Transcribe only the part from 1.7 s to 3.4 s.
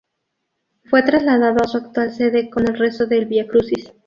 actual sede con el rezo del